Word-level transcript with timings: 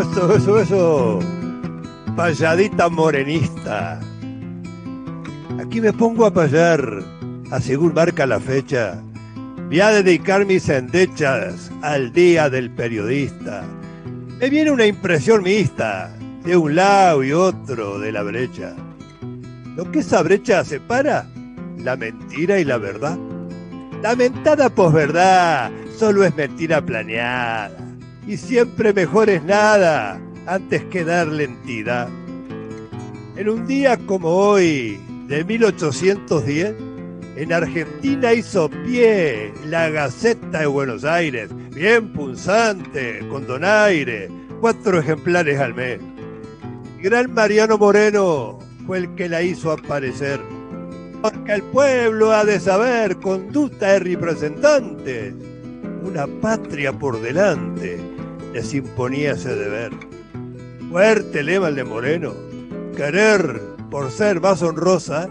Eso, 0.00 0.36
eso, 0.36 0.60
eso. 0.60 1.18
Payadita 2.16 2.88
morenista. 2.88 4.00
Aquí 5.60 5.80
me 5.80 5.92
pongo 5.92 6.26
a 6.26 6.32
payar, 6.32 7.02
a 7.52 7.60
según 7.60 7.94
marca 7.94 8.26
la 8.26 8.40
fecha. 8.40 9.00
Voy 9.68 9.80
a 9.80 9.90
dedicar 9.90 10.46
mis 10.46 10.68
endechas 10.68 11.70
al 11.82 12.12
día 12.12 12.50
del 12.50 12.70
periodista. 12.70 13.64
Me 14.40 14.50
viene 14.50 14.72
una 14.72 14.86
impresión 14.86 15.44
mixta, 15.44 16.12
de 16.44 16.56
un 16.56 16.74
lado 16.74 17.22
y 17.22 17.32
otro 17.32 18.00
de 18.00 18.10
la 18.10 18.24
brecha. 18.24 18.74
Lo 19.76 19.90
que 19.92 20.00
esa 20.00 20.22
brecha 20.22 20.64
separa, 20.64 21.26
la 21.78 21.96
mentira 21.96 22.58
y 22.58 22.64
la 22.64 22.78
verdad. 22.78 23.16
La 24.02 24.16
mentada 24.16 24.68
posverdad 24.70 25.70
solo 25.96 26.24
es 26.24 26.34
mentira 26.34 26.84
planeada. 26.84 27.70
Y 28.26 28.38
siempre 28.38 28.92
mejor 28.94 29.28
es 29.28 29.44
nada 29.44 30.18
antes 30.46 30.82
que 30.84 31.04
darle 31.04 31.44
entidad. 31.44 32.08
En 33.36 33.48
un 33.48 33.66
día 33.66 33.98
como 34.06 34.28
hoy, 34.28 34.98
de 35.26 35.44
1810, 35.44 36.74
en 37.36 37.52
Argentina 37.52 38.32
hizo 38.32 38.70
pie 38.70 39.52
la 39.66 39.90
Gaceta 39.90 40.60
de 40.60 40.66
Buenos 40.66 41.04
Aires, 41.04 41.50
bien 41.74 42.12
punzante, 42.12 43.26
con 43.28 43.46
donaire, 43.46 44.30
cuatro 44.60 45.00
ejemplares 45.00 45.58
al 45.60 45.74
mes. 45.74 46.00
Gran 47.02 47.34
Mariano 47.34 47.76
Moreno 47.76 48.58
fue 48.86 48.98
el 48.98 49.14
que 49.16 49.28
la 49.28 49.42
hizo 49.42 49.72
aparecer, 49.72 50.40
porque 51.20 51.52
el 51.52 51.62
pueblo 51.64 52.32
ha 52.32 52.44
de 52.44 52.58
saber 52.58 53.16
conducta 53.16 53.92
de 53.92 53.98
representantes. 53.98 55.34
Una 56.02 56.26
patria 56.26 56.92
por 56.92 57.20
delante 57.20 58.13
les 58.54 58.72
imponía 58.72 59.32
ese 59.32 59.54
deber. 59.54 59.90
Fuerte 60.90 61.42
lema 61.42 61.68
el 61.68 61.74
de 61.74 61.84
Moreno, 61.84 62.32
querer 62.96 63.60
por 63.90 64.12
ser 64.12 64.40
más 64.40 64.62
honrosa, 64.62 65.28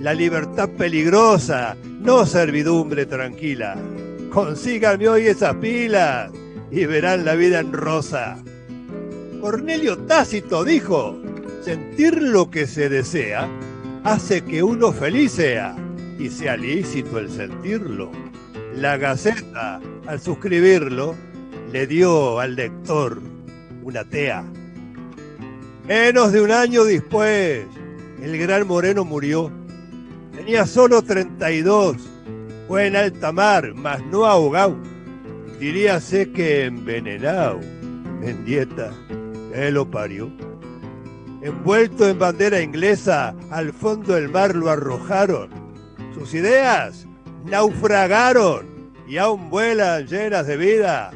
la 0.00 0.12
libertad 0.12 0.68
peligrosa, 0.70 1.76
no 2.00 2.26
servidumbre 2.26 3.06
tranquila. 3.06 3.76
Consíganme 4.30 5.08
hoy 5.08 5.28
esas 5.28 5.54
pilas 5.56 6.32
y 6.72 6.84
verán 6.86 7.24
la 7.24 7.36
vida 7.36 7.60
en 7.60 7.72
rosa. 7.72 8.36
Cornelio 9.40 9.96
Tácito 9.98 10.64
dijo, 10.64 11.16
sentir 11.62 12.20
lo 12.20 12.50
que 12.50 12.66
se 12.66 12.88
desea 12.88 13.48
hace 14.02 14.42
que 14.42 14.64
uno 14.64 14.92
feliz 14.92 15.32
sea 15.32 15.76
y 16.18 16.28
sea 16.28 16.56
lícito 16.56 17.20
el 17.20 17.30
sentirlo. 17.30 18.10
La 18.74 18.96
Gaceta, 18.96 19.80
al 20.06 20.20
suscribirlo, 20.20 21.14
le 21.74 21.88
dio 21.88 22.38
al 22.38 22.54
lector 22.54 23.20
una 23.82 24.04
tea. 24.04 24.44
Menos 25.88 26.30
de 26.30 26.40
un 26.40 26.52
año 26.52 26.84
después, 26.84 27.66
el 28.22 28.38
gran 28.38 28.68
Moreno 28.68 29.04
murió. 29.04 29.50
Tenía 30.36 30.66
solo 30.66 31.02
32. 31.02 31.96
Fue 32.68 32.86
en 32.86 32.94
alta 32.94 33.32
mar, 33.32 33.74
mas 33.74 34.00
no 34.06 34.24
ahogado. 34.24 34.76
Diríase 35.58 36.30
que 36.30 36.66
envenenado. 36.66 37.58
En 38.22 38.44
dieta, 38.44 38.92
él 39.52 39.74
lo 39.74 39.90
parió. 39.90 40.30
Envuelto 41.42 42.08
en 42.08 42.20
bandera 42.20 42.60
inglesa, 42.62 43.34
al 43.50 43.72
fondo 43.72 44.14
del 44.14 44.28
mar 44.28 44.54
lo 44.54 44.70
arrojaron. 44.70 45.50
Sus 46.14 46.34
ideas 46.34 47.08
naufragaron 47.44 48.64
y 49.08 49.16
aún 49.16 49.50
vuelan 49.50 50.06
llenas 50.06 50.46
de 50.46 50.56
vida, 50.56 51.10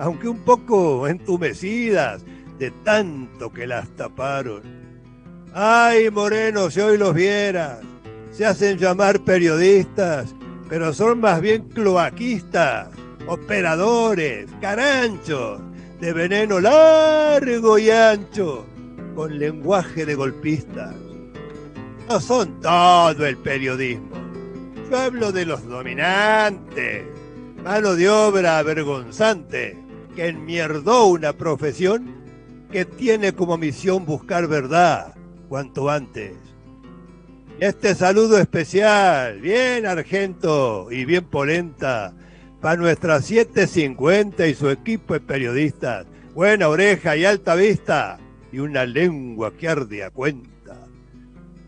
aunque 0.00 0.28
un 0.28 0.38
poco 0.38 1.06
entumecidas 1.06 2.24
de 2.58 2.70
tanto 2.70 3.52
que 3.52 3.66
las 3.66 3.86
taparon. 3.96 4.62
Ay, 5.52 6.10
Moreno, 6.10 6.70
si 6.70 6.80
hoy 6.80 6.96
los 6.96 7.14
vieras, 7.14 7.80
se 8.30 8.46
hacen 8.46 8.78
llamar 8.78 9.20
periodistas, 9.20 10.34
pero 10.70 10.94
son 10.94 11.20
más 11.20 11.42
bien 11.42 11.68
cloaquistas, 11.68 12.88
operadores, 13.26 14.48
caranchos, 14.62 15.60
de 16.00 16.12
veneno 16.14 16.60
largo 16.60 17.78
y 17.78 17.90
ancho, 17.90 18.64
con 19.14 19.38
lenguaje 19.38 20.06
de 20.06 20.14
golpistas. 20.14 20.94
No 22.08 22.20
son 22.20 22.58
todo 22.62 23.26
el 23.26 23.36
periodismo. 23.36 24.16
Yo 24.90 24.98
hablo 24.98 25.30
de 25.30 25.44
los 25.44 25.62
dominantes, 25.68 27.04
mano 27.62 27.94
de 27.94 28.08
obra 28.08 28.62
vergonzante, 28.62 29.89
que 30.14 30.28
enmierdó 30.28 31.06
una 31.06 31.32
profesión 31.32 32.14
que 32.70 32.84
tiene 32.84 33.32
como 33.32 33.56
misión 33.56 34.04
buscar 34.06 34.46
verdad 34.46 35.14
cuanto 35.48 35.90
antes. 35.90 36.32
Este 37.58 37.94
saludo 37.94 38.38
especial, 38.38 39.40
bien 39.40 39.84
argento 39.84 40.88
y 40.90 41.04
bien 41.04 41.24
polenta, 41.24 42.14
para 42.60 42.76
nuestra 42.76 43.20
750 43.20 44.46
y 44.46 44.54
su 44.54 44.70
equipo 44.70 45.14
de 45.14 45.20
periodistas. 45.20 46.06
Buena 46.34 46.68
oreja 46.68 47.16
y 47.16 47.24
alta 47.24 47.54
vista 47.54 48.18
y 48.52 48.60
una 48.60 48.86
lengua 48.86 49.52
que 49.52 49.68
arde 49.68 50.04
a 50.04 50.10
cuenta. 50.10 50.50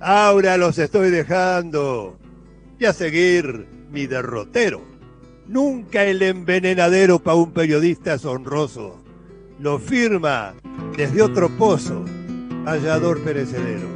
Ahora 0.00 0.56
los 0.56 0.78
estoy 0.78 1.10
dejando 1.10 2.18
y 2.78 2.84
a 2.86 2.92
seguir 2.92 3.66
mi 3.90 4.06
derrotero. 4.06 4.91
Nunca 5.52 6.02
el 6.04 6.22
envenenadero 6.22 7.18
para 7.18 7.36
un 7.36 7.52
periodista 7.52 8.14
es 8.14 8.24
honroso. 8.24 8.96
Lo 9.58 9.78
firma 9.78 10.54
desde 10.96 11.20
otro 11.20 11.50
pozo, 11.58 12.06
hallador 12.64 13.22
perecedero. 13.22 13.86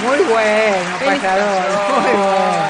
Muy 0.00 0.18
bueno, 0.30 0.98
payador. 1.04 1.64
Muy 1.90 2.12
bueno. 2.12 2.62